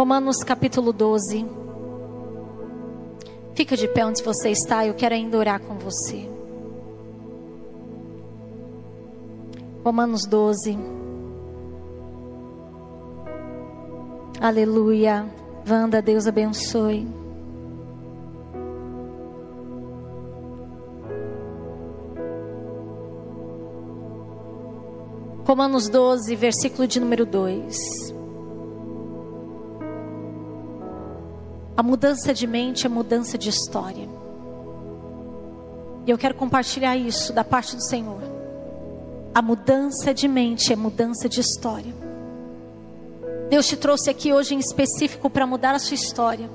[0.00, 1.44] Romanos capítulo 12.
[3.54, 6.26] Fica de pé onde você está, eu quero ainda orar com você.
[9.84, 10.78] Romanos 12.
[14.40, 15.26] Aleluia.
[15.66, 17.06] Vanda, Deus abençoe.
[25.44, 28.19] Romanos 12, versículo de número 2.
[31.80, 34.06] A mudança de mente é mudança de história.
[36.06, 38.20] E eu quero compartilhar isso da parte do Senhor.
[39.34, 41.94] A mudança de mente é mudança de história.
[43.48, 46.50] Deus te trouxe aqui hoje em específico para mudar a sua história.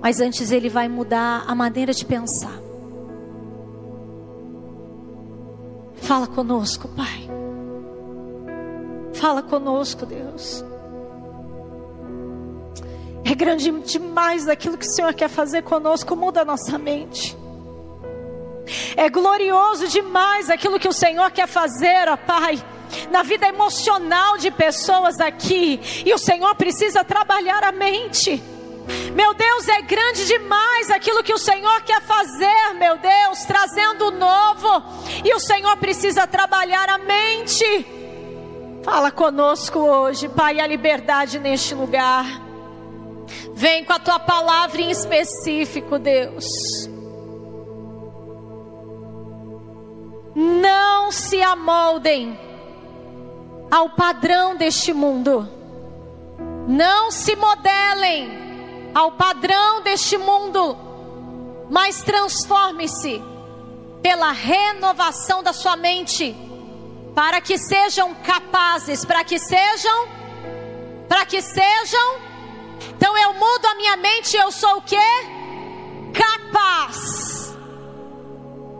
[0.00, 2.58] Mas antes Ele vai mudar a maneira de pensar.
[5.96, 7.28] Fala conosco, Pai.
[9.12, 10.64] Fala conosco, Deus.
[13.30, 17.36] É grande demais aquilo que o Senhor quer fazer conosco, muda a nossa mente.
[18.96, 22.58] É glorioso demais aquilo que o Senhor quer fazer, ó Pai,
[23.10, 25.78] na vida emocional de pessoas aqui.
[26.06, 28.42] E o Senhor precisa trabalhar a mente.
[29.14, 34.10] Meu Deus, é grande demais aquilo que o Senhor quer fazer, meu Deus, trazendo o
[34.10, 34.82] novo.
[35.22, 37.86] E o Senhor precisa trabalhar a mente.
[38.82, 42.47] Fala conosco hoje, Pai, a liberdade neste lugar.
[43.58, 46.44] Vem com a tua palavra em específico, Deus.
[50.32, 52.38] Não se amoldem
[53.68, 55.48] ao padrão deste mundo.
[56.68, 58.30] Não se modelem
[58.94, 60.78] ao padrão deste mundo,
[61.68, 63.20] mas transforme-se
[64.00, 66.32] pela renovação da sua mente
[67.12, 70.08] para que sejam capazes, para que sejam,
[71.08, 72.27] para que sejam.
[72.96, 74.96] Então eu mudo a minha mente, eu sou o que?
[76.12, 77.56] Capaz.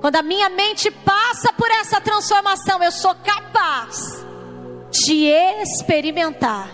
[0.00, 4.24] Quando a minha mente passa por essa transformação, eu sou capaz
[4.90, 6.70] de experimentar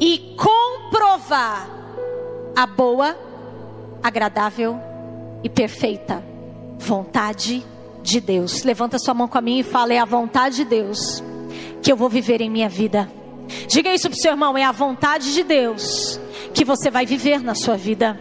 [0.00, 1.68] e comprovar
[2.56, 3.18] a boa,
[4.02, 4.78] agradável
[5.42, 6.24] e perfeita
[6.78, 7.78] vontade de
[8.08, 8.62] de Deus.
[8.62, 11.22] Levanta sua mão com a mim e fala: é a vontade de Deus
[11.82, 13.10] que eu vou viver em minha vida.
[13.66, 16.20] Diga isso para o seu irmão: é a vontade de Deus
[16.54, 18.18] que você vai viver na sua vida.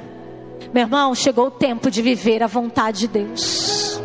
[0.73, 4.01] Meu irmão, chegou o tempo de viver a vontade de Deus.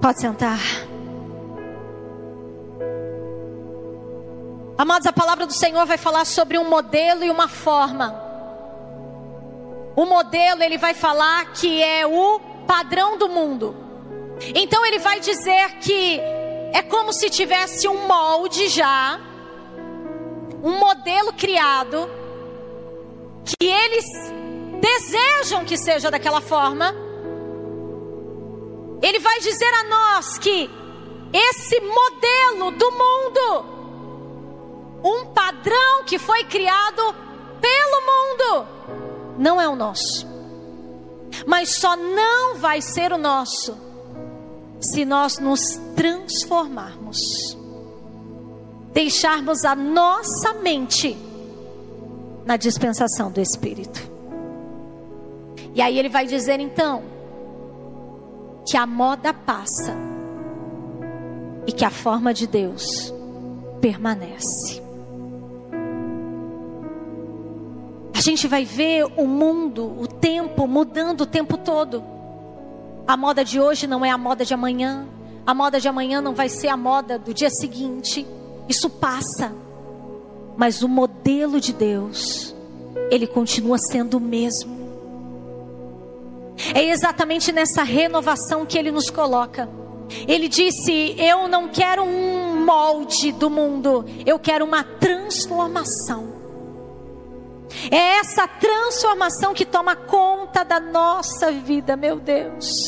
[0.00, 0.60] Pode sentar.
[4.78, 8.22] Amados, a palavra do Senhor vai falar sobre um modelo e uma forma.
[9.96, 13.74] O modelo ele vai falar que é o padrão do mundo.
[14.54, 16.20] Então ele vai dizer que
[16.76, 19.18] é como se tivesse um molde já,
[20.62, 22.06] um modelo criado,
[23.46, 24.04] que eles
[24.78, 26.94] desejam que seja daquela forma.
[29.00, 30.68] Ele vai dizer a nós que
[31.32, 33.64] esse modelo do mundo,
[35.02, 37.14] um padrão que foi criado
[37.58, 38.68] pelo mundo,
[39.38, 40.36] não é o nosso
[41.44, 43.85] mas só não vai ser o nosso
[44.86, 47.56] se nós nos transformarmos,
[48.92, 51.16] deixarmos a nossa mente
[52.44, 54.00] na dispensação do Espírito.
[55.74, 57.02] E aí ele vai dizer então
[58.66, 59.94] que a moda passa
[61.66, 63.12] e que a forma de Deus
[63.80, 64.82] permanece.
[68.14, 72.15] A gente vai ver o mundo, o tempo mudando o tempo todo.
[73.06, 75.06] A moda de hoje não é a moda de amanhã.
[75.46, 78.26] A moda de amanhã não vai ser a moda do dia seguinte.
[78.68, 79.52] Isso passa.
[80.56, 82.54] Mas o modelo de Deus,
[83.10, 84.74] ele continua sendo o mesmo.
[86.74, 89.68] É exatamente nessa renovação que ele nos coloca.
[90.26, 96.34] Ele disse: Eu não quero um molde do mundo, eu quero uma transformação.
[97.90, 102.85] É essa transformação que toma conta da nossa vida, meu Deus.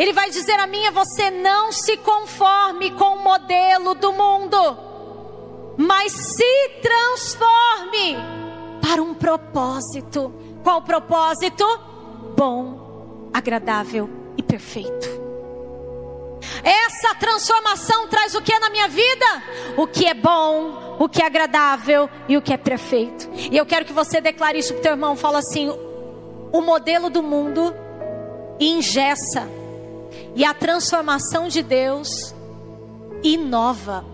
[0.00, 4.78] Ele vai dizer a mim e você: não se conforme com o modelo do mundo,
[5.76, 8.16] mas se transforme
[8.80, 10.32] para um propósito.
[10.64, 11.66] Qual propósito?
[12.34, 14.08] Bom, agradável
[14.38, 15.20] e perfeito.
[16.64, 19.26] Essa transformação traz o que na minha vida?
[19.76, 23.28] O que é bom, o que é agradável e o que é perfeito.
[23.34, 25.14] E eu quero que você declare isso para o teu irmão.
[25.14, 25.68] Fala assim:
[26.50, 27.74] o modelo do mundo
[28.58, 29.59] ingessa
[30.34, 32.34] e a transformação de Deus
[33.22, 34.04] inova.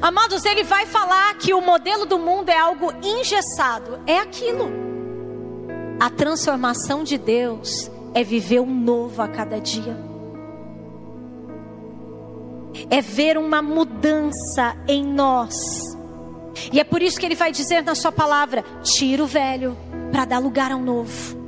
[0.00, 4.00] Amados, ele vai falar que o modelo do mundo é algo engessado.
[4.06, 4.70] É aquilo.
[5.98, 9.96] A transformação de Deus é viver um novo a cada dia.
[12.90, 15.54] É ver uma mudança em nós.
[16.72, 19.76] E é por isso que ele vai dizer na sua palavra: tira o velho
[20.12, 21.43] para dar lugar ao novo.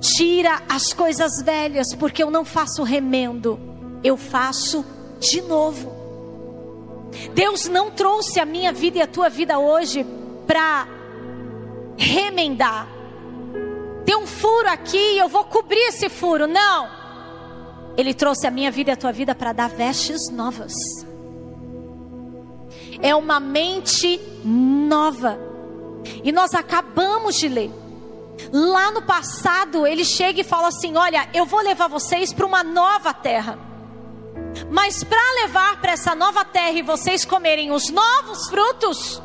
[0.00, 3.60] Tira as coisas velhas, porque eu não faço remendo,
[4.02, 4.84] eu faço
[5.18, 5.92] de novo.
[7.34, 10.06] Deus não trouxe a minha vida e a tua vida hoje
[10.46, 10.88] para
[11.96, 12.88] remendar.
[14.04, 16.46] Tem um furo aqui e eu vou cobrir esse furo.
[16.46, 16.88] Não.
[17.96, 20.72] Ele trouxe a minha vida e a tua vida para dar vestes novas.
[23.02, 25.38] É uma mente nova.
[26.24, 27.70] E nós acabamos de ler.
[28.52, 32.62] Lá no passado, ele chega e fala assim: Olha, eu vou levar vocês para uma
[32.62, 33.58] nova terra.
[34.70, 39.22] Mas para levar para essa nova terra e vocês comerem os novos frutos,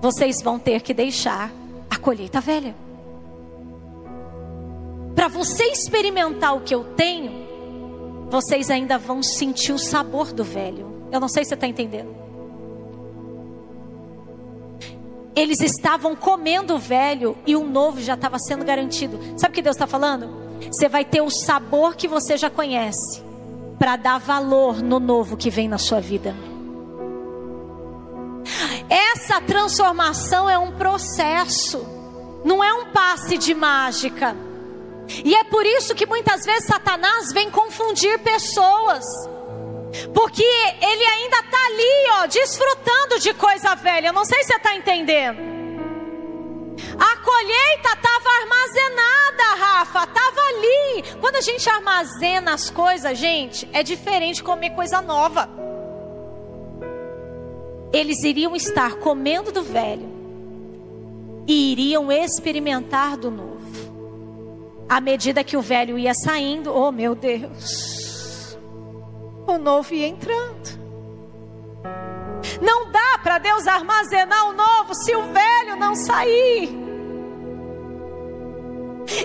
[0.00, 1.50] vocês vão ter que deixar
[1.90, 2.74] a colheita velha.
[5.14, 7.44] Para você experimentar o que eu tenho,
[8.28, 11.08] vocês ainda vão sentir o sabor do velho.
[11.10, 12.23] Eu não sei se você está entendendo.
[15.36, 19.18] Eles estavam comendo o velho e o novo já estava sendo garantido.
[19.36, 20.44] Sabe o que Deus está falando?
[20.70, 23.22] Você vai ter o sabor que você já conhece
[23.78, 26.34] para dar valor no novo que vem na sua vida.
[28.88, 31.84] Essa transformação é um processo,
[32.44, 34.36] não é um passe de mágica.
[35.24, 39.04] E é por isso que muitas vezes Satanás vem confundir pessoas.
[40.12, 44.08] Porque ele ainda está ali, ó, desfrutando de coisa velha.
[44.08, 45.38] Eu não sei se você está entendendo.
[46.98, 51.04] A colheita estava armazenada, Rafa, estava ali.
[51.20, 55.48] Quando a gente armazena as coisas, gente, é diferente comer coisa nova.
[57.92, 60.12] Eles iriam estar comendo do velho
[61.46, 63.54] e iriam experimentar do novo.
[64.88, 68.03] À medida que o velho ia saindo, oh meu Deus
[69.46, 70.84] o novo ia entrando.
[72.60, 76.84] Não dá para Deus armazenar o novo se o velho não sair.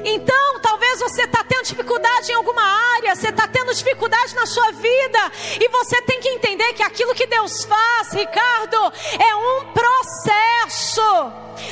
[0.04, 4.71] Então, talvez você está tendo dificuldade em alguma área, você está tendo dificuldade na sua
[4.71, 11.01] vida, e você tem que entender que aquilo que Deus faz, Ricardo, é um processo,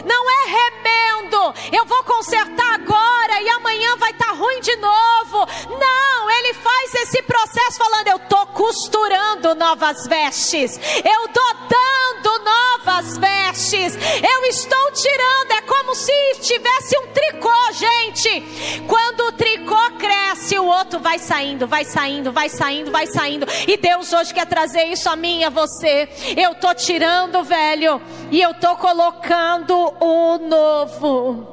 [0.06, 1.54] não é remendo.
[1.72, 5.48] Eu vou consertar agora e amanhã vai estar tá ruim de novo.
[5.70, 13.18] Não, Ele faz esse processo falando: eu estou costurando novas vestes, eu estou dando novas
[13.18, 15.52] vestes, eu estou tirando.
[15.52, 21.68] É como se tivesse um tricô, gente quando o tricô cresce, o outro vai saindo,
[21.68, 23.46] vai saindo, vai saindo, vai saindo.
[23.68, 26.08] E Deus hoje quer trazer isso a mim e a você.
[26.36, 28.02] Eu tô tirando o velho
[28.32, 31.48] e eu tô colocando o novo.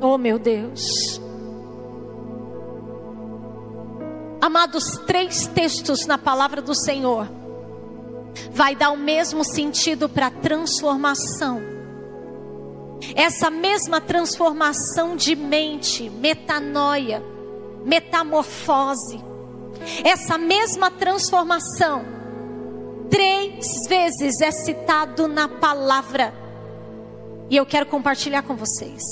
[0.00, 1.20] Oh, meu Deus.
[4.40, 7.28] Amados, três textos na palavra do Senhor
[8.50, 11.76] vai dar o mesmo sentido para transformação
[13.14, 17.22] essa mesma transformação de mente, metanoia,
[17.84, 19.22] metamorfose,
[20.04, 22.04] essa mesma transformação,
[23.10, 26.32] três vezes é citado na palavra,
[27.48, 29.02] e eu quero compartilhar com vocês.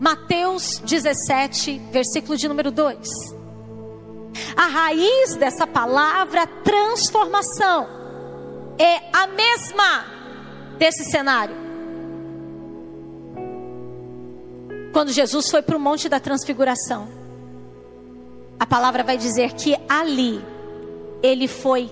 [0.00, 3.08] Mateus 17, versículo de número 2.
[4.56, 7.86] A raiz dessa palavra transformação
[8.78, 10.04] é a mesma
[10.78, 11.54] desse cenário.
[14.92, 17.08] Quando Jesus foi para o Monte da Transfiguração,
[18.58, 20.44] a palavra vai dizer que ali
[21.22, 21.90] ele foi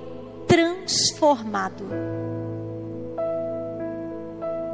[0.51, 1.89] transformado.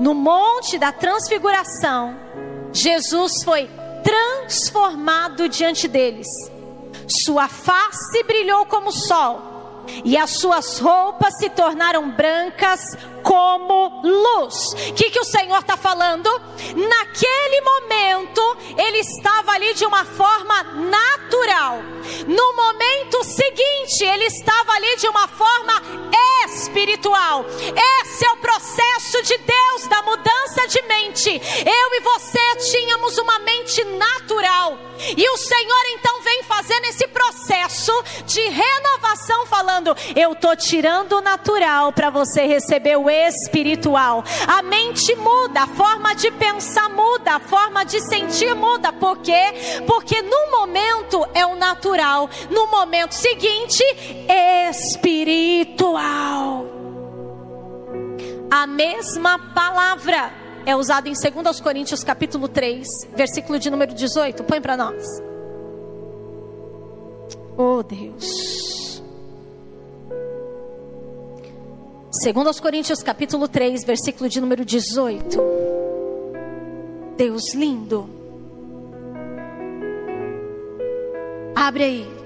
[0.00, 2.16] No Monte da Transfiguração,
[2.73, 3.68] Jesus foi
[4.02, 6.26] transformado diante deles.
[7.06, 9.56] Sua face brilhou como o sol
[10.05, 12.81] e as suas roupas se tornaram brancas
[13.23, 14.73] como luz.
[14.90, 16.31] O que, que o Senhor está falando?
[16.76, 21.78] Naquele momento, ele estava ali de uma forma natural.
[22.26, 26.07] No momento seguinte, ele estava ali de uma forma
[26.47, 27.45] espiritual.
[28.02, 31.31] Esse é o processo de Deus da mudança de mente.
[31.31, 34.78] Eu e você tínhamos uma mente natural.
[35.16, 37.93] E o Senhor então vem fazendo esse processo
[38.25, 39.75] de renovação, falando:
[40.14, 44.25] Eu estou tirando o natural para você receber o espiritual.
[44.47, 48.92] A mente muda, a forma de pensar muda, a forma de sentir muda.
[48.92, 49.83] Por quê?
[49.87, 53.83] Porque no momento é o natural, no momento seguinte,
[54.71, 56.66] espiritual.
[58.50, 60.33] A mesma palavra
[60.64, 64.45] é usada em 2 Coríntios capítulo 3, versículo de número 18.
[64.45, 65.04] Põe para nós.
[67.56, 68.86] Oh Deus.
[72.18, 75.38] 2 Coríntios capítulo 3, versículo de número 18.
[77.16, 78.08] Deus lindo.
[81.54, 82.16] Abre aí.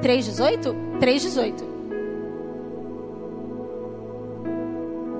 [0.00, 0.74] Três dezoito?
[1.00, 1.64] Três dezoito.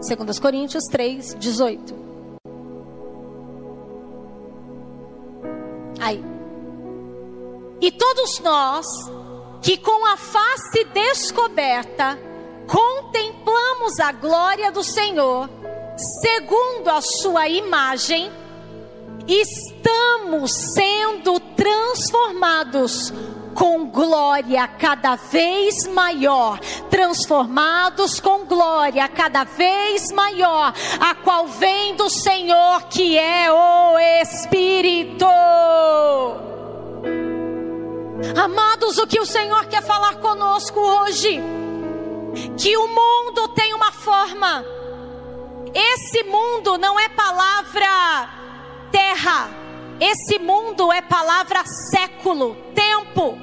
[0.01, 2.06] Segundo Coríntios três dezoito.
[7.81, 8.87] E todos nós
[9.63, 12.19] que com a face descoberta
[12.67, 15.49] contemplamos a glória do Senhor,
[16.23, 18.31] segundo a sua imagem,
[19.27, 23.13] estamos sendo transformados
[23.55, 32.11] com glória cada vez maior, transformados com glória cada vez maior, a qual vem do
[32.11, 35.27] Senhor que é o Espírito.
[38.35, 41.39] Amados, o que o Senhor quer falar conosco hoje?
[42.59, 44.65] Que o mundo tem uma forma.
[45.75, 48.29] Esse mundo não é palavra
[48.91, 49.51] terra.
[50.01, 53.39] Esse mundo é palavra século, tempo.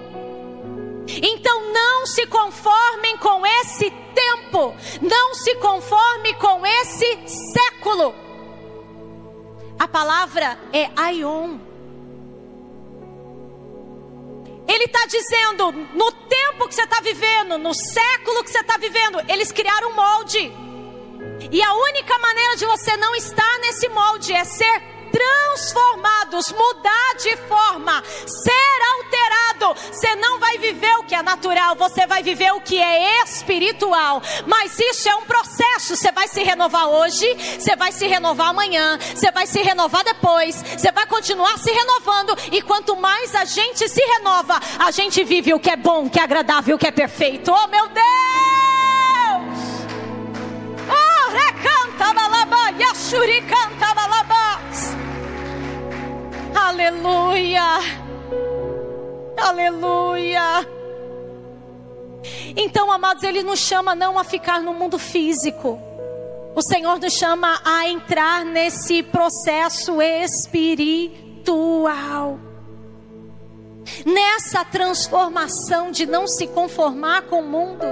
[1.07, 8.15] Então não se conformem com esse tempo, não se conforme com esse século.
[9.77, 11.72] A palavra é aion.
[14.73, 19.21] Ele está dizendo, no tempo que você está vivendo, no século que você está vivendo,
[19.29, 20.51] eles criaram um molde.
[21.51, 27.37] E a única maneira de você não estar nesse molde é ser transformados, mudar de
[27.37, 29.75] forma, ser alterado.
[29.91, 34.21] Você não vai viver o que é natural, você vai viver o que é espiritual.
[34.47, 35.95] Mas isso é um processo.
[35.95, 37.27] Você vai se renovar hoje,
[37.59, 42.35] você vai se renovar amanhã, você vai se renovar depois, você vai continuar se renovando.
[42.51, 46.09] E quanto mais a gente se renova, a gente vive o que é bom, o
[46.09, 47.51] que é agradável, o que é perfeito.
[47.51, 48.03] Oh meu Deus!
[50.89, 54.12] Oh, recanta balaba, yashuri canta balabas.
[56.55, 57.63] Aleluia.
[59.37, 60.67] Aleluia.
[62.55, 65.79] Então, amados, Ele nos chama não a ficar no mundo físico.
[66.55, 71.19] O Senhor nos chama a entrar nesse processo espiritual.
[74.05, 77.85] Nessa transformação de não se conformar com o mundo.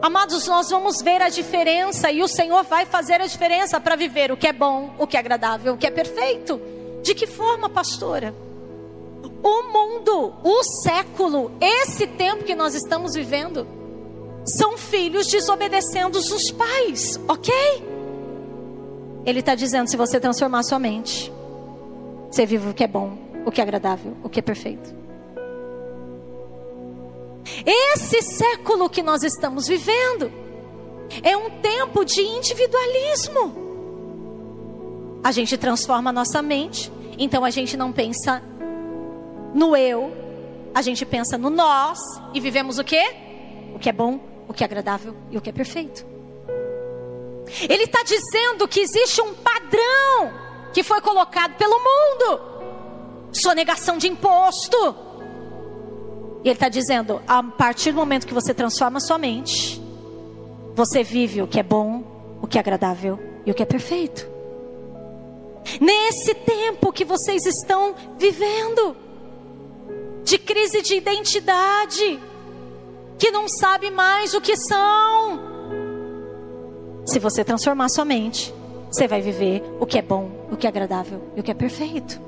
[0.00, 4.32] Amados, nós vamos ver a diferença e o Senhor vai fazer a diferença para viver
[4.32, 6.60] o que é bom, o que é agradável, o que é perfeito.
[7.02, 8.34] De que forma, pastora?
[9.42, 13.66] O mundo, o século, esse tempo que nós estamos vivendo,
[14.44, 17.52] são filhos desobedecendo os pais, ok?
[19.26, 21.32] Ele está dizendo: se você transformar sua mente,
[22.30, 24.94] você vive o que é bom, o que é agradável, o que é perfeito.
[27.66, 30.32] Esse século que nós estamos vivendo
[31.22, 33.61] é um tempo de individualismo
[35.22, 36.90] a gente transforma a nossa mente.
[37.18, 38.42] Então a gente não pensa
[39.54, 40.12] no eu,
[40.74, 41.98] a gente pensa no nós
[42.32, 43.02] e vivemos o que?
[43.74, 46.04] O que é bom, o que é agradável e o que é perfeito.
[47.68, 50.32] Ele está dizendo que existe um padrão
[50.72, 52.40] que foi colocado pelo mundo,
[53.32, 54.96] sonegação de imposto.
[56.42, 59.80] E ele está dizendo: a partir do momento que você transforma a sua mente,
[60.74, 62.02] você vive o que é bom,
[62.40, 64.32] o que é agradável e o que é perfeito.
[65.80, 68.96] Nesse tempo que vocês estão vivendo,
[70.24, 72.20] de crise de identidade,
[73.18, 75.40] que não sabe mais o que são.
[77.06, 78.52] Se você transformar sua mente,
[78.90, 81.54] você vai viver o que é bom, o que é agradável e o que é
[81.54, 82.20] perfeito.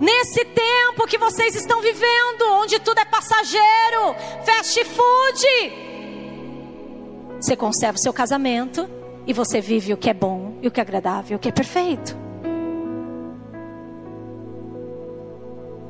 [0.00, 5.86] Nesse tempo que vocês estão vivendo, onde tudo é passageiro, fast food,
[7.40, 8.88] você conserva o seu casamento,
[9.26, 11.52] e você vive o que é bom, e o que é agradável, o que é
[11.52, 12.16] perfeito.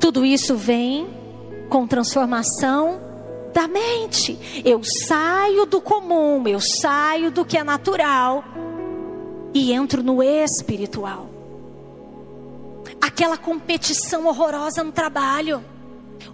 [0.01, 1.07] Tudo isso vem
[1.69, 3.01] com transformação
[3.53, 4.39] da mente.
[4.65, 8.43] Eu saio do comum, eu saio do que é natural
[9.53, 11.29] e entro no espiritual.
[13.01, 15.63] Aquela competição horrorosa no trabalho,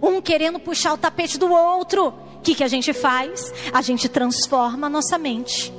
[0.01, 2.13] um querendo puxar o tapete do outro.
[2.37, 3.53] O que, que a gente faz?
[3.73, 5.73] A gente transforma a nossa mente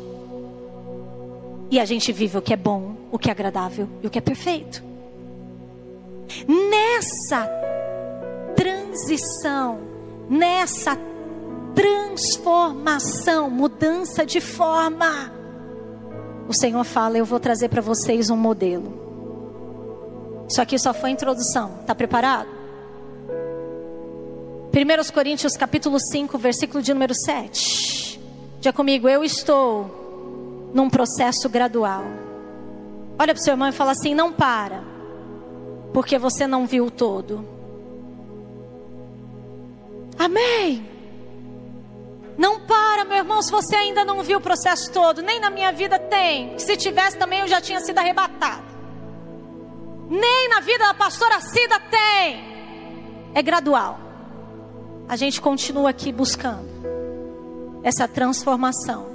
[1.75, 4.17] E a gente vive o que é bom, o que é agradável e o que
[4.17, 4.81] é perfeito.
[6.47, 7.51] Nessa
[8.55, 9.81] transição,
[10.31, 10.97] nessa
[11.75, 15.33] transformação, mudança de forma,
[16.47, 20.47] o Senhor fala: Eu vou trazer para vocês um modelo.
[20.49, 21.81] Isso aqui só foi introdução.
[21.81, 22.51] Está preparado?
[24.73, 28.21] 1 Coríntios capítulo 5, versículo de número 7.
[28.61, 30.04] Diga comigo, eu estou
[30.75, 32.05] num processo gradual.
[33.17, 34.83] Olha para o seu irmão e fala assim: não para,
[35.93, 37.49] porque você não viu o todo.
[40.19, 40.91] Amém.
[42.37, 45.71] Não para, meu irmão, se você ainda não viu o processo todo, nem na minha
[45.71, 46.59] vida tem.
[46.59, 48.75] Se tivesse também eu já tinha sido arrebatado.
[50.11, 52.45] Nem na vida da pastora Cida tem.
[53.33, 54.01] É gradual.
[55.09, 56.69] A gente continua aqui buscando
[57.85, 59.14] essa transformação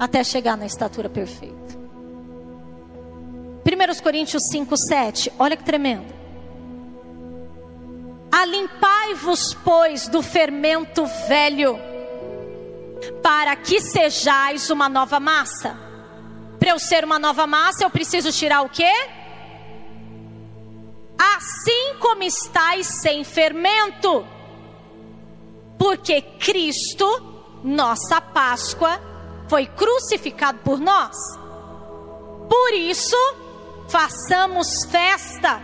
[0.00, 1.78] até chegar na estatura perfeita.
[3.62, 6.14] 1 Coríntios 5, 7, olha que tremendo.
[8.32, 11.78] Alimpai-vos, pois, do fermento velho,
[13.22, 15.78] para que sejais uma nova massa.
[16.58, 18.92] Para eu ser uma nova massa, eu preciso tirar o quê?
[21.18, 24.26] Assim como estáis sem fermento,
[25.78, 27.06] porque Cristo,
[27.62, 29.09] nossa Páscoa,
[29.50, 31.16] foi crucificado por nós.
[32.48, 33.16] Por isso,
[33.88, 35.60] façamos festa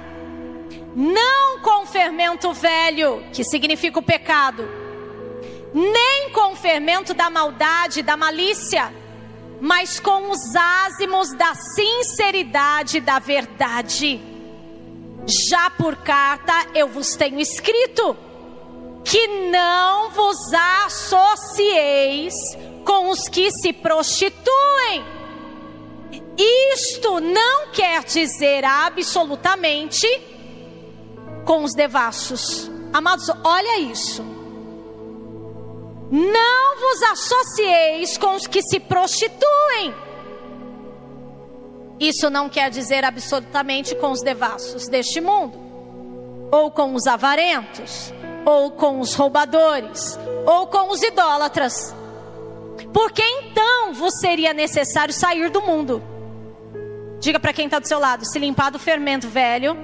[0.97, 4.67] não com fermento velho, que significa o pecado,
[5.73, 8.93] nem com fermento da maldade, da malícia,
[9.61, 14.21] mas com os ázimos da sinceridade da verdade.
[15.27, 18.17] Já por carta eu vos tenho escrito
[19.07, 20.37] que não vos
[20.85, 22.35] associeis
[22.85, 25.05] com os que se prostituem.
[26.37, 30.09] Isto não quer dizer absolutamente
[31.45, 32.69] com os devassos.
[32.93, 34.25] Amados, olha isso.
[36.11, 39.95] Não vos associeis com os que se prostituem.
[42.01, 45.59] Isso não quer dizer absolutamente com os devassos deste mundo,
[46.51, 48.13] ou com os avarentos,
[48.47, 51.93] ou com os roubadores, ou com os idólatras.
[52.93, 56.01] Porque então vos seria necessário sair do mundo.
[57.19, 59.77] Diga para quem está do seu lado: se limpar do fermento velho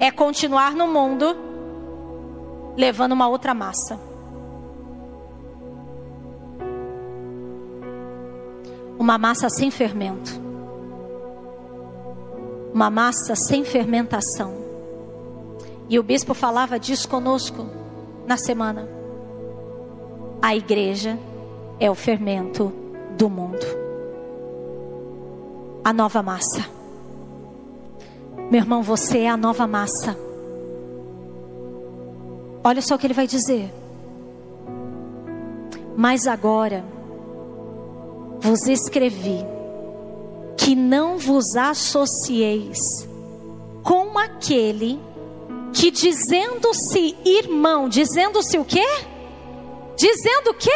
[0.00, 1.36] é continuar no mundo
[2.76, 4.00] levando uma outra massa.
[8.98, 10.32] Uma massa sem fermento.
[12.74, 14.69] Uma massa sem fermentação.
[15.90, 17.66] E o bispo falava disso conosco
[18.24, 18.88] na semana.
[20.40, 21.18] A igreja
[21.80, 22.72] é o fermento
[23.18, 23.66] do mundo.
[25.82, 26.64] A nova massa.
[28.48, 30.16] Meu irmão, você é a nova massa.
[32.62, 33.74] Olha só o que ele vai dizer.
[35.96, 36.84] Mas agora
[38.38, 39.44] vos escrevi
[40.56, 42.78] que não vos associeis
[43.82, 45.09] com aquele que
[45.72, 48.86] dizendo-se irmão, dizendo-se o quê?
[49.96, 50.70] Dizendo o quê?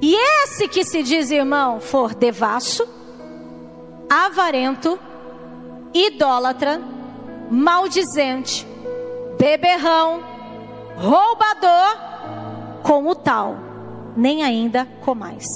[0.00, 2.86] E esse que se diz irmão for devasso,
[4.10, 4.98] avarento,
[5.94, 6.82] idólatra,
[7.50, 8.66] maldizente,
[9.38, 10.22] beberrão,
[10.96, 12.12] roubador,
[12.82, 13.56] com o tal,
[14.16, 15.46] nem ainda comais.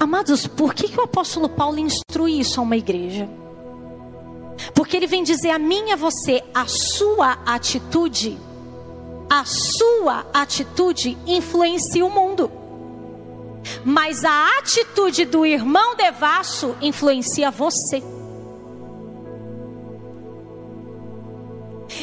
[0.00, 3.28] Amados, por que, que o apóstolo Paulo instrui isso a uma igreja?
[4.74, 8.38] Porque ele vem dizer a mim e a você, a sua atitude,
[9.28, 12.50] a sua atitude influencia o mundo.
[13.84, 18.02] Mas a atitude do irmão devasso influencia você.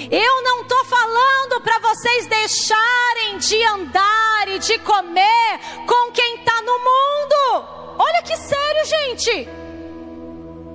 [0.09, 6.61] Eu não estou falando para vocês deixarem de andar e de comer com quem está
[6.61, 7.67] no mundo.
[7.97, 9.49] Olha que sério, gente.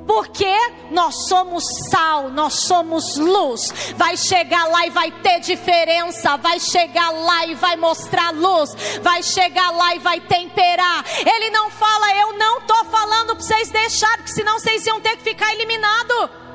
[0.06, 0.54] Porque
[0.90, 3.72] nós somos sal, nós somos luz.
[3.96, 6.36] Vai chegar lá e vai ter diferença.
[6.36, 8.74] Vai chegar lá e vai mostrar luz.
[9.02, 11.04] Vai chegar lá e vai temperar.
[11.18, 15.16] Ele não fala, eu não estou falando para vocês deixarem, porque senão vocês iam ter
[15.16, 16.45] que ficar eliminados.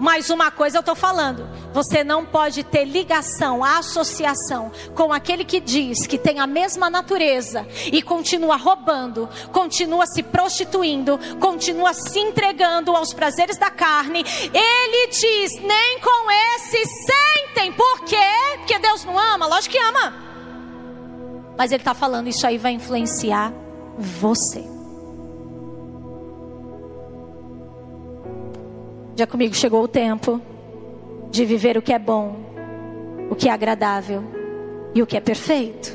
[0.00, 5.60] Mas uma coisa eu estou falando: você não pode ter ligação, associação com aquele que
[5.60, 12.96] diz que tem a mesma natureza e continua roubando, continua se prostituindo, continua se entregando
[12.96, 14.24] aos prazeres da carne.
[14.54, 17.72] Ele diz: nem com esse sentem.
[17.72, 18.16] Por quê?
[18.56, 19.46] Porque Deus não ama?
[19.46, 20.14] Lógico que ama.
[21.58, 23.52] Mas ele está falando: isso aí vai influenciar
[23.98, 24.69] você.
[29.20, 30.40] Já comigo chegou o tempo
[31.30, 32.36] de viver o que é bom,
[33.28, 34.24] o que é agradável
[34.94, 35.94] e o que é perfeito.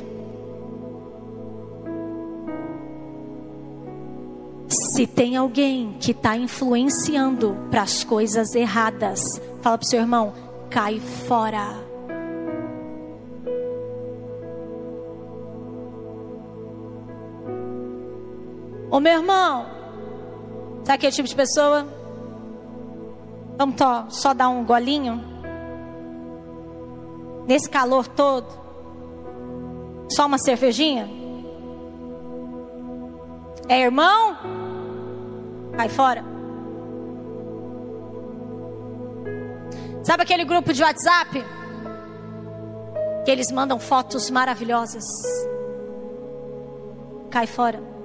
[4.68, 9.20] Se tem alguém que está influenciando para as coisas erradas,
[9.60, 10.32] fala para o seu irmão:
[10.70, 11.84] cai fora.
[18.88, 19.66] Ô meu irmão,
[20.84, 21.95] sabe aquele tipo de pessoa?
[23.58, 25.22] Vamos só, só dar um golinho?
[27.46, 28.46] Nesse calor todo?
[30.10, 31.08] Só uma cervejinha?
[33.68, 34.36] É irmão?
[35.74, 36.24] Vai fora.
[40.02, 41.44] Sabe aquele grupo de WhatsApp?
[43.24, 45.04] Que eles mandam fotos maravilhosas.
[47.30, 47.95] Cai fora.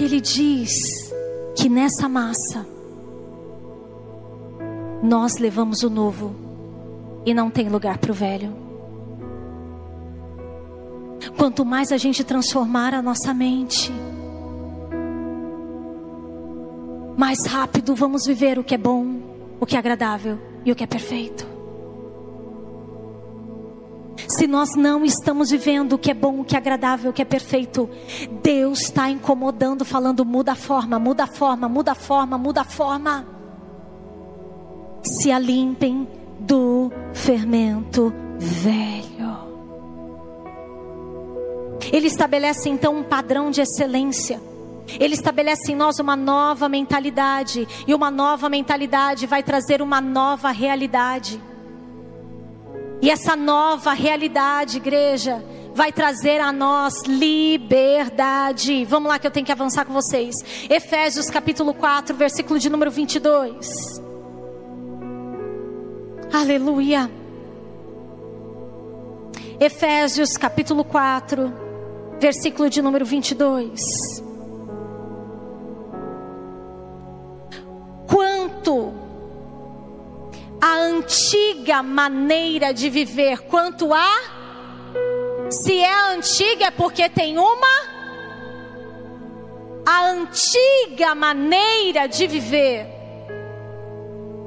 [0.00, 1.12] Ele diz
[1.54, 2.66] que nessa massa
[5.02, 6.34] nós levamos o novo
[7.26, 8.56] e não tem lugar para o velho.
[11.36, 13.92] Quanto mais a gente transformar a nossa mente,
[17.14, 19.20] mais rápido vamos viver o que é bom,
[19.60, 21.49] o que é agradável e o que é perfeito.
[24.40, 27.20] Se nós não estamos vivendo o que é bom, o que é agradável, o que
[27.20, 27.90] é perfeito,
[28.42, 32.64] Deus está incomodando, falando: muda a forma, muda a forma, muda a forma, muda a
[32.64, 33.26] forma.
[35.02, 39.36] Se alimpem do fermento velho.
[41.92, 44.40] Ele estabelece então um padrão de excelência.
[44.98, 50.50] Ele estabelece em nós uma nova mentalidade, e uma nova mentalidade vai trazer uma nova
[50.50, 51.38] realidade.
[53.02, 55.42] E essa nova realidade, igreja,
[55.74, 58.84] vai trazer a nós liberdade.
[58.84, 60.34] Vamos lá que eu tenho que avançar com vocês.
[60.68, 63.66] Efésios capítulo 4, versículo de número 22.
[66.32, 67.10] Aleluia.
[69.58, 71.52] Efésios capítulo 4,
[72.18, 73.80] versículo de número 22.
[78.06, 78.99] Quanto
[80.60, 84.06] a antiga maneira de viver, quanto a?
[85.50, 87.90] Se é antiga é porque tem uma?
[89.86, 92.86] A antiga maneira de viver.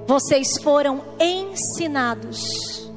[0.05, 2.91] Vocês foram ensinados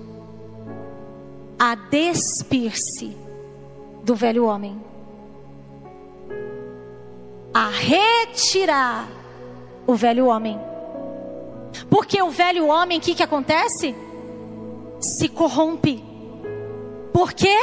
[1.58, 3.16] a despir-se
[4.02, 4.78] do velho homem,
[7.54, 9.08] a retirar
[9.86, 10.60] o velho homem
[11.90, 13.94] porque o velho homem, o que, que acontece?
[15.00, 16.02] Se corrompe.
[17.12, 17.56] Por quê?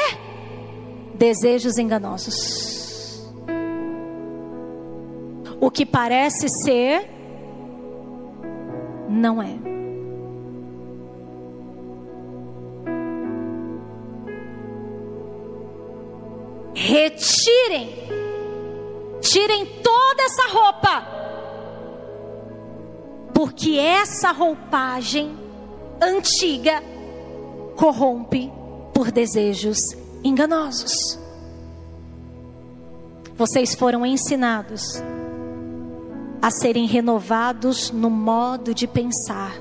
[1.14, 3.32] Desejos enganosos.
[5.60, 7.10] O que parece ser,
[9.08, 9.56] não é.
[16.76, 17.94] Retirem,
[19.22, 21.23] tirem toda essa roupa
[23.44, 25.38] porque essa roupagem
[26.02, 26.82] antiga
[27.76, 28.50] corrompe
[28.94, 29.80] por desejos
[30.24, 31.20] enganosos.
[33.36, 35.04] Vocês foram ensinados
[36.42, 39.54] a serem renovados no modo de pensar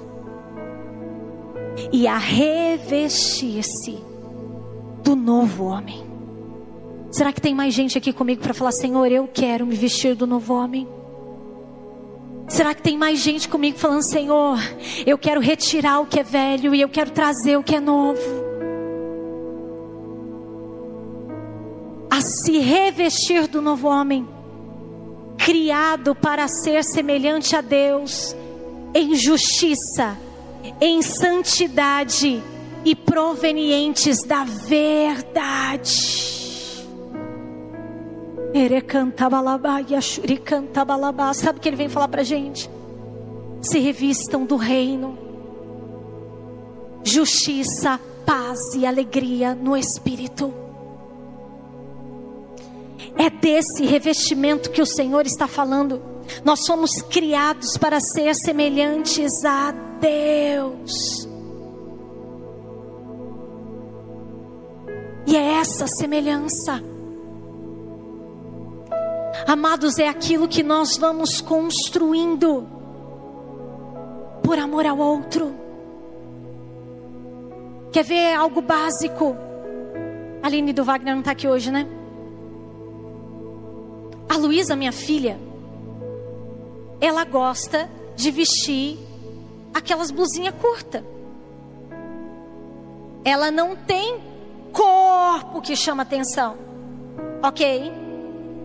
[1.93, 3.99] e a revestir-se
[5.03, 6.07] do novo homem.
[7.11, 10.25] Será que tem mais gente aqui comigo para falar, Senhor, eu quero me vestir do
[10.25, 10.87] novo homem?
[12.49, 14.59] Será que tem mais gente comigo falando, Senhor,
[15.07, 18.21] eu quero retirar o que é velho e eu quero trazer o que é novo?
[22.11, 24.29] A se revestir do novo homem,
[25.39, 28.37] criado para ser semelhante a Deus,
[28.95, 30.19] em justiça,
[30.81, 32.43] em santidade
[32.85, 36.42] e provenientes da verdade.
[41.33, 42.71] Sabe o que ele vem falar para a gente?
[43.63, 45.17] Se revistam do reino,
[47.03, 50.53] justiça, paz e alegria no espírito.
[53.17, 56.03] É desse revestimento que o Senhor está falando.
[56.45, 61.29] Nós somos criados para ser semelhantes a Deus.
[65.27, 66.92] E é essa semelhança
[69.47, 72.67] Amados, é aquilo que nós vamos construindo
[74.43, 75.55] por amor ao outro.
[77.93, 79.37] Quer ver algo básico?
[80.43, 81.87] A Aline do Wagner não está aqui hoje, né?
[84.29, 85.39] A Luísa, minha filha,
[87.01, 88.99] ela gosta de vestir
[89.75, 91.03] aquelas blusinhas curtas.
[93.25, 94.21] Ela não tem
[94.73, 96.57] corpo que chama atenção.
[97.43, 98.02] Ok?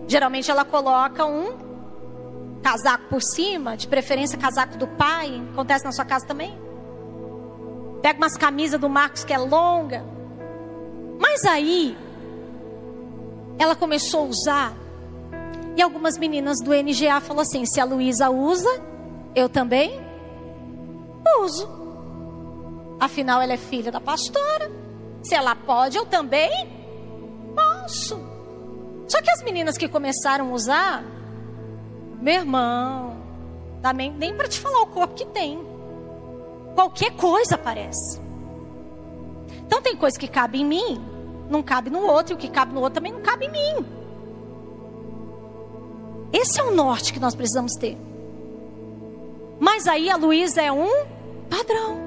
[0.08, 1.68] Geralmente ela coloca um
[2.62, 5.40] casaco por cima, de preferência casaco do pai.
[5.52, 6.58] Acontece na sua casa também?
[8.00, 10.02] Pega umas camisas do Marcos que é longa.
[11.20, 11.96] Mas aí,
[13.58, 14.72] ela começou a usar.
[15.76, 18.82] E algumas meninas do NGA falaram assim: se a Luísa usa,
[19.34, 20.00] eu também
[21.40, 21.68] uso.
[22.98, 24.70] Afinal, ela é filha da pastora.
[25.22, 26.50] Se ela pode, eu também
[27.54, 28.27] posso.
[29.08, 31.02] Só que as meninas que começaram a usar,
[32.20, 33.16] meu irmão,
[33.82, 35.58] também nem para te falar o corpo que tem.
[36.74, 38.20] Qualquer coisa aparece.
[39.66, 41.00] Então tem coisa que cabe em mim,
[41.48, 43.86] não cabe no outro, e o que cabe no outro também não cabe em mim.
[46.32, 47.96] Esse é o norte que nós precisamos ter.
[49.58, 51.06] Mas aí a Luísa é um
[51.48, 51.98] padrão.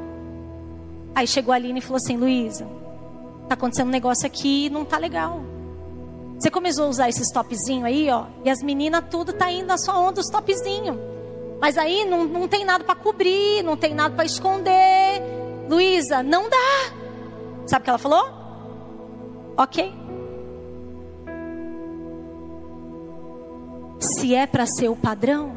[1.16, 2.68] Aí chegou a Aline e falou assim: Luísa,
[3.50, 5.51] tá acontecendo um negócio aqui não tá legal.
[6.42, 9.78] Você começou a usar esses topzinhos aí, ó, e as meninas tudo tá indo na
[9.78, 10.98] sua onda, os topzinhos.
[11.60, 15.22] Mas aí não, não tem nada para cobrir, não tem nada para esconder.
[15.70, 16.94] Luísa, não dá.
[17.68, 18.28] Sabe o que ela falou?
[19.56, 19.94] Ok.
[24.00, 25.56] Se é para ser o padrão,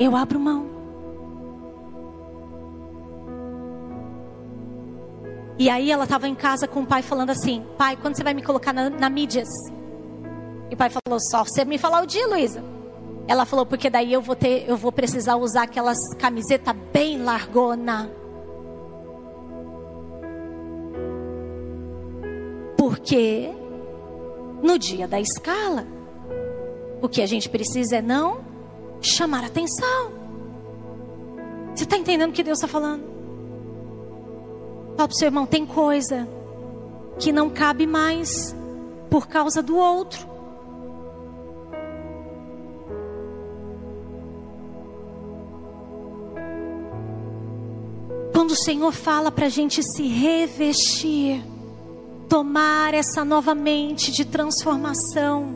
[0.00, 0.71] eu abro mão.
[5.58, 8.34] E aí ela estava em casa com o pai falando assim: Pai, quando você vai
[8.34, 9.48] me colocar na, na mídias?
[10.70, 12.62] E o pai falou: Só você me falar o dia, Luísa.
[13.28, 18.10] Ela falou: Porque daí eu vou ter, eu vou precisar usar aquelas camiseta bem largona.
[22.76, 23.52] Porque
[24.62, 25.86] no dia da escala,
[27.00, 28.40] o que a gente precisa é não
[29.00, 30.12] chamar atenção.
[31.74, 33.11] Você está entendendo o que Deus está falando?
[34.96, 36.28] Fala para o seu irmão: tem coisa
[37.18, 38.54] que não cabe mais
[39.10, 40.32] por causa do outro.
[48.32, 51.44] Quando o Senhor fala para a gente se revestir,
[52.28, 55.54] tomar essa nova mente de transformação,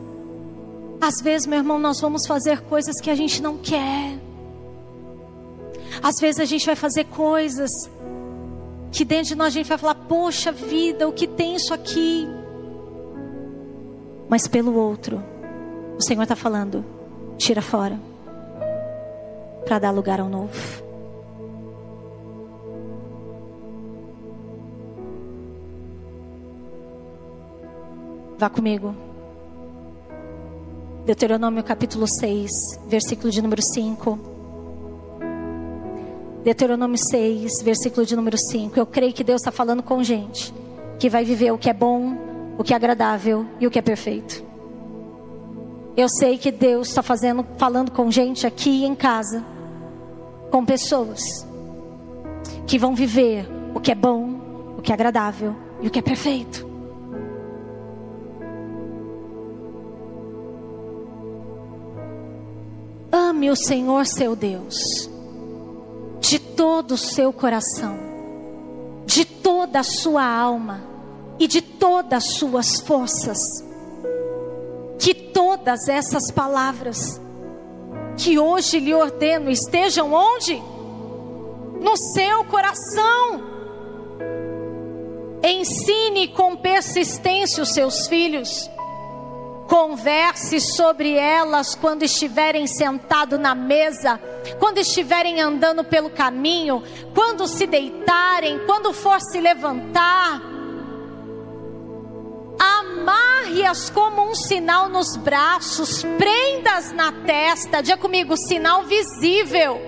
[1.01, 4.17] às vezes, meu irmão, nós vamos fazer coisas que a gente não quer.
[6.01, 7.69] Às vezes a gente vai fazer coisas
[8.91, 12.27] que dentro de nós a gente vai falar: Poxa vida, o que tem isso aqui?
[14.29, 15.23] Mas pelo outro,
[15.97, 16.83] o Senhor está falando:
[17.37, 17.99] tira fora,
[19.65, 20.87] para dar lugar ao novo.
[28.37, 28.93] Vá comigo.
[31.05, 32.51] Deuteronômio capítulo 6,
[32.87, 34.36] versículo de número 5.
[36.47, 38.79] Deuteronômio 6, versículo de número 5.
[38.79, 40.53] Eu creio que Deus está falando com gente
[40.97, 42.15] que vai viver o que é bom,
[42.57, 44.45] o que é agradável e o que é perfeito.
[45.97, 49.43] Eu sei que Deus está fazendo, falando com gente aqui em casa,
[50.49, 51.19] com pessoas
[52.65, 56.01] que vão viver o que é bom, o que é agradável e o que é
[56.01, 56.65] perfeito.
[63.11, 65.16] Ame o Senhor seu Deus
[66.27, 67.97] de todo o seu coração,
[69.05, 70.83] de toda a sua alma
[71.39, 73.37] e de todas as suas forças.
[74.99, 77.21] Que todas essas palavras
[78.17, 80.61] que hoje lhe ordeno estejam onde?
[81.79, 83.47] No seu coração.
[85.41, 88.69] Ensine com persistência os seus filhos
[89.67, 94.19] Converse sobre elas quando estiverem sentados na mesa,
[94.59, 96.81] quando estiverem andando pelo caminho,
[97.13, 100.41] quando se deitarem, quando for se levantar.
[102.57, 107.81] Amarre-as como um sinal nos braços, prendas na testa.
[107.81, 109.81] Diga comigo, sinal visível.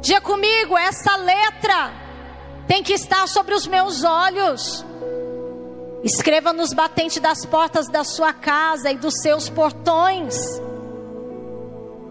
[0.00, 1.92] Diga comigo, essa letra
[2.66, 4.84] tem que estar sobre os meus olhos.
[6.06, 10.36] Escreva nos batentes das portas da sua casa e dos seus portões.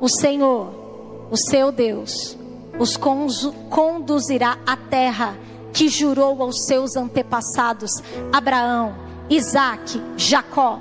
[0.01, 2.37] O Senhor, o seu Deus,
[2.77, 5.37] os conduzirá à terra
[5.71, 7.89] que jurou aos seus antepassados,
[8.33, 8.93] Abraão,
[9.29, 10.77] Isaac, Jacó,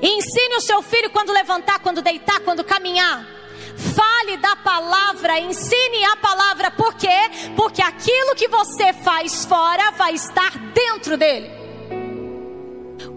[0.00, 3.26] E ensine o seu filho quando levantar, quando deitar, quando caminhar.
[3.76, 7.30] Fale da palavra, ensine a palavra, por quê?
[7.56, 11.50] Porque aquilo que você faz fora vai estar dentro dele.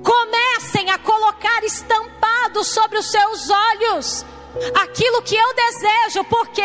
[0.04, 4.26] Comecem a colocar estampado sobre os seus olhos
[4.76, 6.62] aquilo que eu desejo, por quê?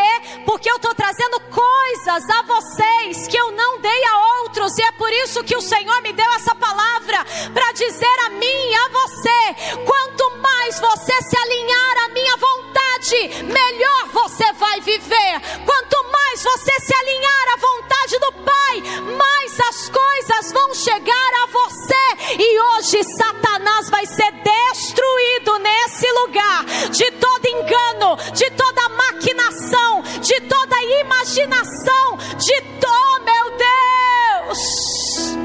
[0.47, 4.93] Porque eu estou trazendo coisas a vocês que eu não dei a outros, e é
[4.93, 9.77] por isso que o Senhor me deu essa palavra para dizer a mim a você:
[9.85, 12.72] quanto mais você se alinhar à minha vontade,
[13.45, 15.41] melhor você vai viver.
[15.65, 18.83] Quanto mais você se alinhar à vontade do Pai,
[19.17, 26.65] mais as coisas vão chegar a você, e hoje Satanás vai ser destruído nesse lugar
[26.91, 27.73] de todo engano
[28.33, 33.51] de toda maquinação, de toda imaginação, de todo, meu
[34.49, 35.37] Deus,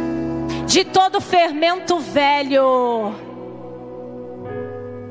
[0.66, 3.27] de todo fermento velho.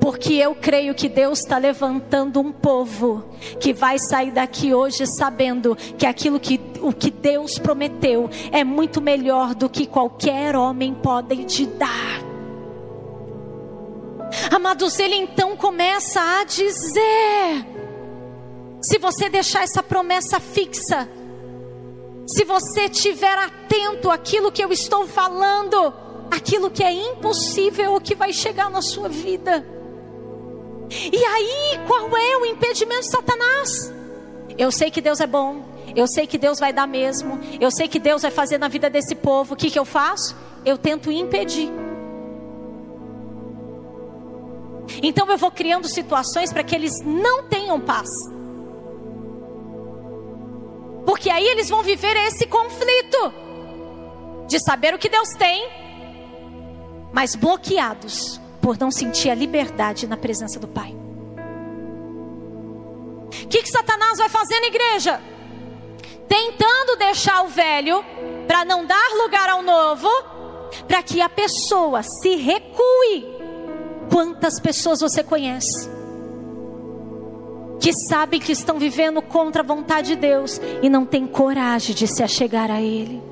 [0.07, 3.25] Porque eu creio que Deus está levantando um povo
[3.59, 9.01] que vai sair daqui hoje sabendo que aquilo que o que Deus prometeu é muito
[9.01, 12.21] melhor do que qualquer homem pode te dar.
[14.55, 17.67] Amados, ele então começa a dizer:
[18.81, 21.09] se você deixar essa promessa fixa,
[22.29, 25.93] se você estiver atento àquilo que eu estou falando,
[26.31, 29.75] aquilo que é impossível o que vai chegar na sua vida.
[30.91, 33.93] E aí, qual é o impedimento de Satanás?
[34.57, 37.89] Eu sei que Deus é bom, eu sei que Deus vai dar mesmo, eu sei
[37.89, 39.55] que Deus vai fazer na vida desse povo.
[39.55, 40.37] O que, que eu faço?
[40.65, 41.71] Eu tento impedir.
[45.03, 48.09] Então eu vou criando situações para que eles não tenham paz.
[51.05, 53.33] Porque aí eles vão viver esse conflito
[54.49, 55.69] de saber o que Deus tem,
[57.13, 60.93] mas bloqueados por não sentir a liberdade na presença do Pai.
[63.45, 65.23] O que, que Satanás vai fazer na igreja?
[66.29, 68.05] Tentando deixar o velho
[68.49, 70.09] para não dar lugar ao novo,
[70.89, 73.37] para que a pessoa se recue
[74.11, 75.89] Quantas pessoas você conhece
[77.79, 82.09] que sabem que estão vivendo contra a vontade de Deus e não tem coragem de
[82.09, 83.23] se achegar a Ele?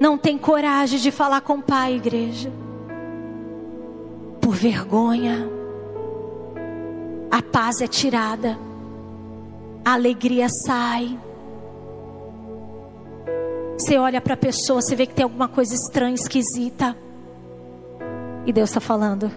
[0.00, 2.50] Não tem coragem de falar com o Pai, igreja,
[4.42, 5.48] por vergonha.
[7.30, 8.58] A paz é tirada,
[9.82, 11.18] a alegria sai.
[13.78, 16.94] Você olha para a pessoa, você vê que tem alguma coisa estranha, esquisita.
[18.44, 19.30] E Deus está falando: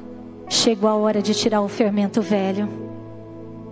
[0.50, 2.68] chegou a hora de tirar o fermento velho.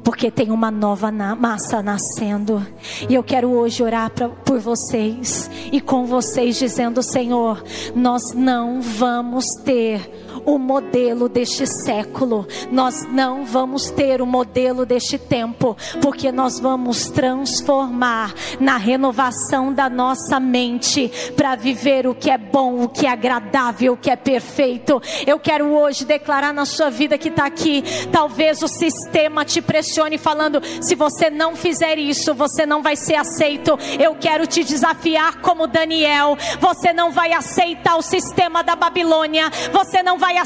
[0.03, 2.65] Porque tem uma nova na massa nascendo.
[3.09, 7.63] E eu quero hoje orar pra, por vocês e com vocês, dizendo: Senhor,
[7.95, 10.01] nós não vamos ter
[10.45, 10.82] o modelo
[11.29, 18.77] deste século, nós não vamos ter o modelo deste tempo, porque nós vamos transformar na
[18.77, 23.97] renovação da nossa mente para viver o que é bom, o que é agradável, o
[23.97, 25.01] que é perfeito.
[25.25, 30.17] Eu quero hoje declarar na sua vida que está aqui, talvez o sistema te pressione
[30.17, 33.77] falando: se você não fizer isso, você não vai ser aceito.
[33.99, 36.37] Eu quero te desafiar como Daniel.
[36.59, 39.49] Você não vai aceitar o sistema da Babilônia.
[39.71, 40.37] Você não vai vai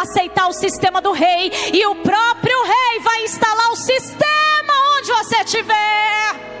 [0.00, 5.36] aceitar o sistema do rei, e o próprio rei vai instalar o sistema onde você
[5.42, 6.54] estiver.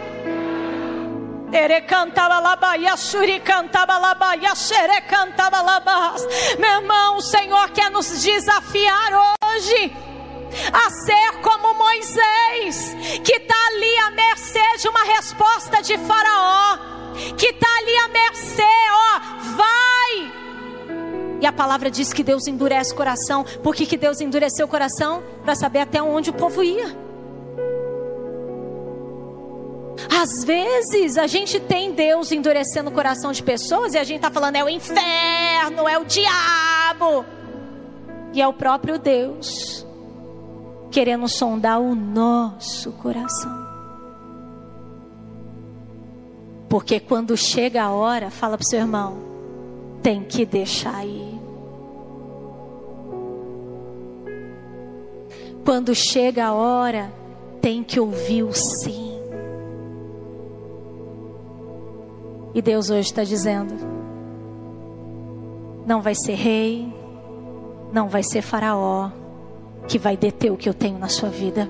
[6.58, 9.92] Meu irmão, o Senhor quer nos desafiar hoje
[10.72, 16.78] a ser como Moisés, que está ali à mercê de uma resposta de Faraó,
[17.38, 19.20] que está ali à mercê, ó,
[19.56, 20.43] vai
[21.40, 23.44] e a palavra diz que Deus endurece o coração.
[23.62, 25.22] Por que, que Deus endureceu o coração?
[25.44, 26.96] Para saber até onde o povo ia.
[30.10, 34.30] Às vezes a gente tem Deus endurecendo o coração de pessoas e a gente está
[34.30, 37.24] falando é o inferno, é o diabo.
[38.32, 39.86] E é o próprio Deus
[40.90, 43.64] querendo sondar o nosso coração.
[46.68, 49.33] Porque quando chega a hora, fala para o seu irmão,
[50.04, 51.40] tem que deixar ir.
[55.64, 57.10] Quando chega a hora,
[57.62, 59.18] tem que ouvir o sim.
[62.54, 63.74] E Deus hoje está dizendo:
[65.86, 66.86] não vai ser rei,
[67.90, 69.10] não vai ser faraó
[69.88, 71.66] que vai deter o que eu tenho na sua vida.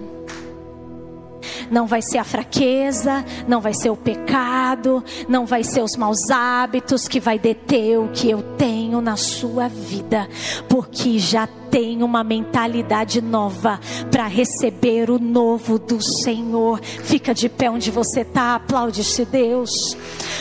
[1.70, 6.30] Não vai ser a fraqueza, não vai ser o pecado, não vai ser os maus
[6.30, 10.28] hábitos que vai deter o que eu tenho na sua vida,
[10.68, 16.80] porque já tem uma mentalidade nova para receber o novo do Senhor.
[16.80, 19.96] Fica de pé onde você está, aplaude-se Deus.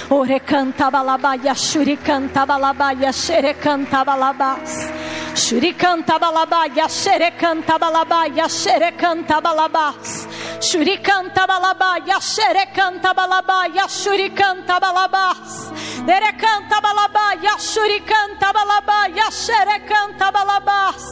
[0.09, 4.91] Orecanta balabaia, shuricanta balabaia, xerecanta balabás.
[5.35, 10.27] Shuricanta balabaia, xerecanta balabaia, xerecanta balabás.
[10.61, 11.12] Shuricanta
[11.47, 15.71] balabaia, xerecanta balabaia, shuricanta balabás.
[16.05, 21.03] Derecanta balabaia, shuricanta balabaia, xerecanta balabás.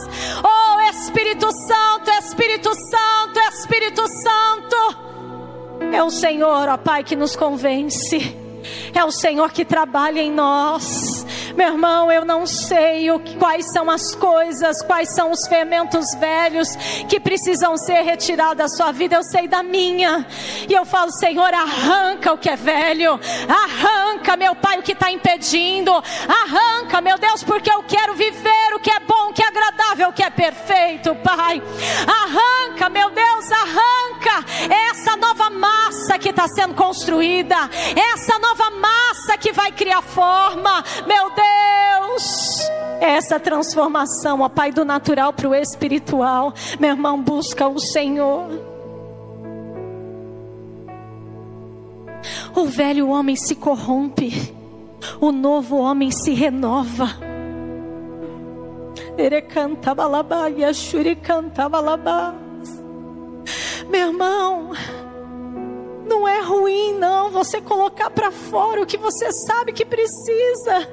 [0.42, 5.92] Oh Espírito Santo, Espírito Santo, Espírito Santo.
[5.92, 8.36] É o Senhor, ó Pai, que nos convence.
[8.94, 11.26] É o Senhor que trabalha em nós.
[11.56, 16.74] Meu irmão, eu não sei o, quais são as coisas, quais são os fermentos velhos
[17.08, 19.16] que precisam ser retirados da sua vida.
[19.16, 20.26] Eu sei da minha.
[20.68, 23.20] E eu falo, Senhor, arranca o que é velho.
[23.48, 25.92] Arranca, meu Pai, o que está impedindo.
[25.92, 30.30] Arranca, meu Deus, porque eu quero viver que é bom, que é agradável, que é
[30.30, 31.62] perfeito, Pai.
[32.06, 34.44] Arranca, meu Deus, arranca
[34.90, 37.56] essa nova massa que está sendo construída.
[38.12, 40.84] Essa nova massa que vai criar forma.
[41.06, 42.70] Meu Deus
[43.00, 46.54] essa transformação, ó Pai, do natural para o espiritual.
[46.78, 48.48] Meu irmão, busca o Senhor.
[52.54, 54.54] O velho homem se corrompe,
[55.20, 57.31] o novo homem se renova.
[63.88, 64.72] Meu irmão,
[66.06, 70.88] não é ruim não você colocar para fora o que você sabe que precisa.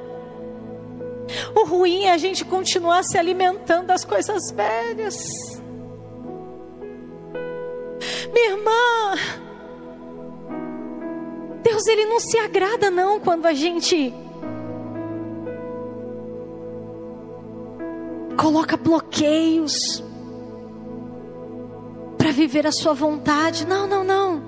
[1.56, 5.18] O ruim é a gente continuar se alimentando das coisas velhas.
[8.34, 9.16] Minha irmã,
[11.64, 14.14] Deus ele não se agrada não quando a gente
[18.40, 20.02] coloca bloqueios
[22.18, 23.68] para viver a sua vontade.
[23.68, 24.42] Não, não, não.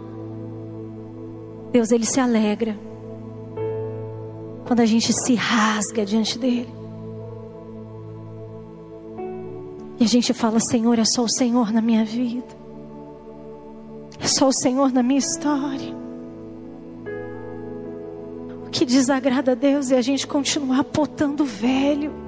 [1.74, 2.78] Deus ele se alegra
[4.66, 6.74] quando a gente se rasga diante dele.
[10.00, 12.56] E a gente fala: Senhor, é só o Senhor na minha vida,
[14.22, 16.00] é só o Senhor na minha história.
[18.66, 22.21] O que desagrada a Deus é a gente continuar potando velho.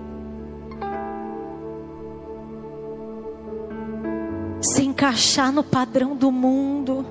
[5.03, 7.05] Encaixar no padrão do mundo,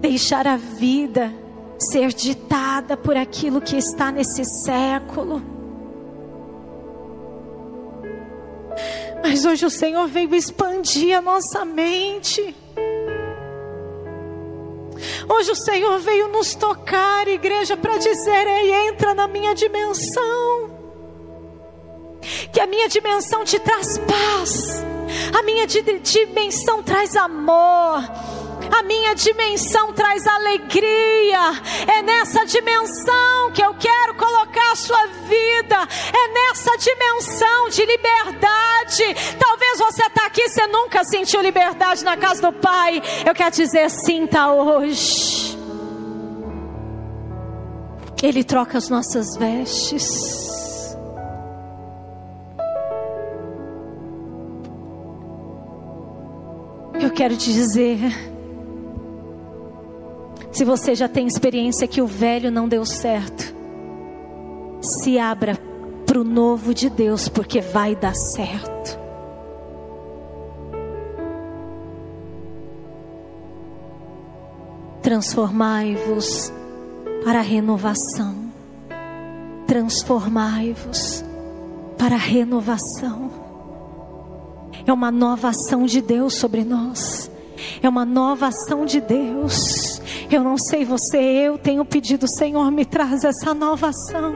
[0.00, 1.30] deixar a vida
[1.78, 5.42] ser ditada por aquilo que está nesse século.
[9.22, 12.56] Mas hoje o Senhor veio expandir a nossa mente.
[15.28, 20.70] Hoje o Senhor veio nos tocar, igreja, para dizer: Ei, entra na minha dimensão.
[22.50, 24.84] Que a minha dimensão te traz paz,
[25.32, 28.02] a minha dimensão traz amor
[28.70, 31.60] a minha dimensão traz alegria.
[31.88, 35.76] É nessa dimensão que eu quero colocar a sua vida.
[36.12, 39.36] É nessa dimensão de liberdade.
[39.38, 43.02] Talvez você está aqui, você nunca sentiu liberdade na casa do Pai.
[43.26, 45.58] Eu quero dizer, sinta hoje.
[48.22, 50.59] Ele troca as nossas vestes.
[57.20, 57.98] Quero te dizer
[60.50, 63.54] se você já tem experiência que o velho não deu certo,
[64.80, 65.58] se abra
[66.06, 68.98] para o novo de Deus, porque vai dar certo.
[75.02, 76.50] Transformai-vos
[77.22, 78.34] para a renovação.
[79.66, 81.22] Transformai-vos
[81.98, 83.29] para a renovação.
[84.86, 87.30] É uma nova ação de Deus sobre nós
[87.82, 90.00] É uma nova ação de Deus.
[90.30, 94.34] Eu não sei você, eu tenho pedido, Senhor, me traz essa nova ação.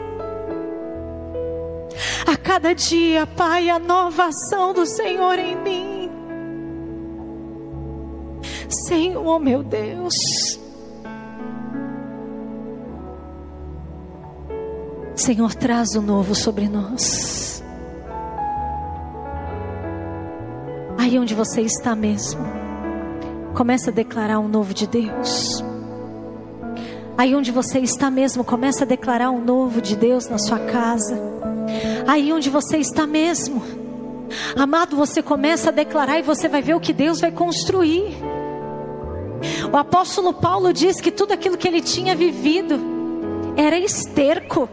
[2.26, 6.10] A cada dia, Pai, a nova ação do Senhor em mim.
[8.68, 10.58] Senhor, meu Deus.
[15.14, 17.43] Senhor, traz o novo sobre nós.
[21.14, 22.44] Aí onde você está mesmo,
[23.54, 25.62] comece a declarar um novo de Deus.
[27.16, 31.16] Aí onde você está mesmo, comece a declarar um novo de Deus na sua casa.
[32.04, 33.62] Aí onde você está mesmo,
[34.56, 38.16] amado, você começa a declarar e você vai ver o que Deus vai construir.
[39.72, 42.74] O apóstolo Paulo diz que tudo aquilo que ele tinha vivido
[43.56, 44.68] era esterco.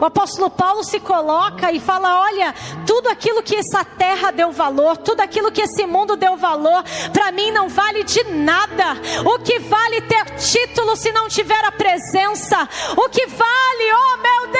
[0.00, 2.54] O apóstolo Paulo se coloca e fala: Olha,
[2.86, 7.32] tudo aquilo que essa terra deu valor, tudo aquilo que esse mundo deu valor, para
[7.32, 8.96] mim não vale de nada.
[9.24, 12.68] O que vale ter título se não tiver a presença?
[12.96, 14.52] O que vale, oh meu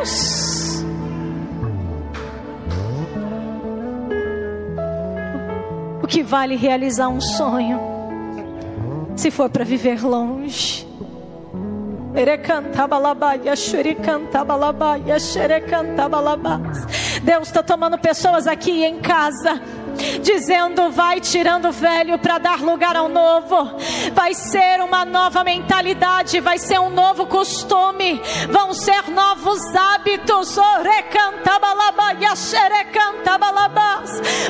[0.00, 0.44] Deus!
[6.02, 7.80] O que vale realizar um sonho,
[9.16, 10.83] se for para viver longe?
[17.22, 19.60] Deus está tomando pessoas aqui em casa
[20.20, 23.76] dizendo: vai tirando o velho para dar lugar ao novo.
[24.12, 28.20] Vai ser uma nova mentalidade, vai ser um novo costume,
[28.50, 30.56] vão ser novos hábitos.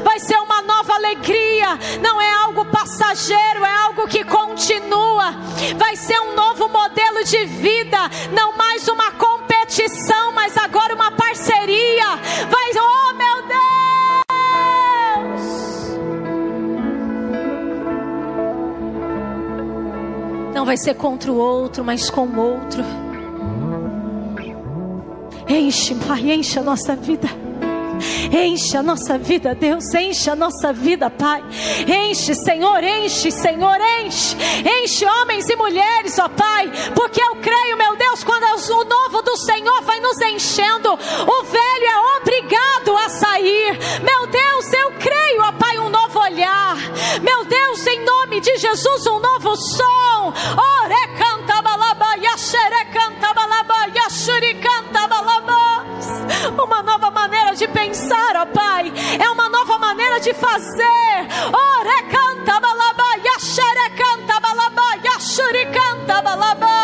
[0.02, 5.32] Vai ser uma nova alegria, não é algo passageiro, é algo que continua.
[5.76, 7.98] Vai ser um novo modelo de vida,
[8.32, 12.16] não mais uma competição, mas agora uma parceria.
[12.48, 13.73] Vai, oh meu Deus!
[20.64, 22.82] Não vai ser contra o outro, mas com o outro.
[25.46, 27.28] Enche, Pai, enche a nossa vida.
[28.32, 31.44] Enche a nossa vida, Deus, enche a nossa vida, Pai.
[31.86, 34.36] Enche, Senhor, enche, Senhor, enche.
[34.82, 39.36] Enche homens e mulheres, ó Pai, porque eu creio, meu Deus, quando o novo do
[39.36, 41.83] Senhor vai nos enchendo, o velho
[48.44, 50.26] de Jesus, um novo som.
[50.26, 55.84] Ore canta balaba, yashere canta balaba, yashuri canta balaba.
[56.62, 58.92] Uma nova maneira de pensar, ó Pai.
[59.18, 61.14] É uma nova maneira de fazer.
[61.52, 66.74] Ore canta balaba, yashere canta balaba, yashuri canta balaba.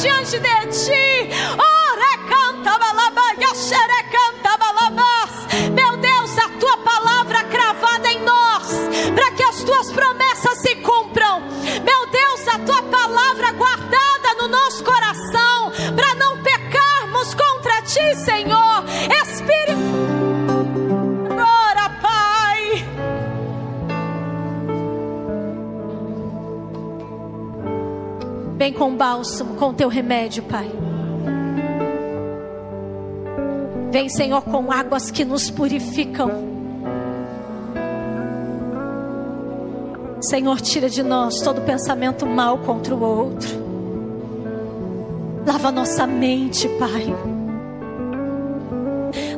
[0.00, 1.28] Diante de Ti.
[1.58, 1.79] Ore
[28.60, 30.70] Vem com bálsamo, com teu remédio, Pai.
[33.90, 36.30] Vem, Senhor, com águas que nos purificam.
[40.20, 43.48] Senhor, tira de nós todo pensamento mal contra o outro.
[45.46, 47.16] Lava nossa mente, Pai.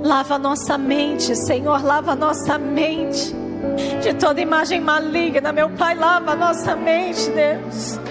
[0.02, 3.32] Lava nossa mente, Senhor, lava nossa mente
[4.02, 8.01] de toda imagem maligna, meu Pai, lava nossa mente, Deus.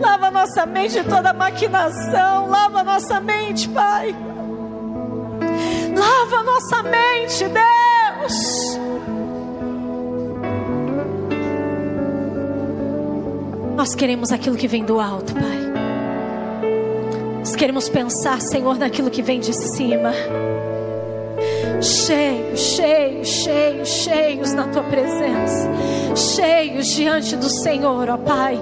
[0.00, 4.14] Lava nossa mente de toda maquinação, lava nossa mente, Pai.
[5.96, 8.78] Lava nossa mente, Deus.
[13.76, 15.74] Nós queremos aquilo que vem do alto, Pai.
[17.40, 20.12] Nós queremos pensar, Senhor, naquilo que vem de cima.
[21.82, 25.70] Cheios, cheios, cheios, cheios na tua presença.
[26.16, 28.58] Cheios diante do Senhor, ó Pai.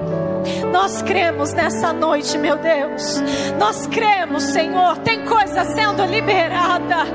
[0.72, 3.20] Nós cremos nessa noite, meu Deus.
[3.58, 4.98] Nós cremos, Senhor.
[4.98, 7.06] Tem coisa sendo liberada.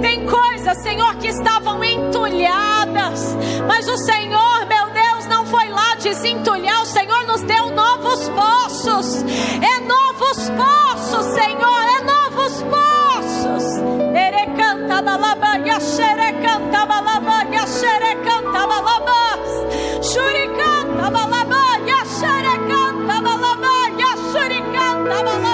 [0.00, 3.36] Tem coisas, Senhor, que estavam entulhadas.
[3.66, 6.82] Mas o Senhor, meu Deus, não foi lá desentulhar.
[6.82, 9.22] O Senhor nos deu novos poços.
[9.62, 11.80] É novos poços, Senhor.
[11.98, 13.78] É novos poços.
[14.14, 19.18] Erecanta balaba, yaxerecanta balaba, yaxerecanta balaba.
[20.02, 21.37] Shuricanta balaba,
[25.08, 25.47] 来吧，来。